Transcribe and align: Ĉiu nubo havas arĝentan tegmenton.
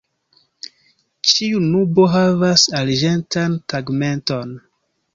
Ĉiu 1.33 1.61
nubo 1.67 2.07
havas 2.15 2.67
arĝentan 2.83 3.63
tegmenton. 3.75 4.61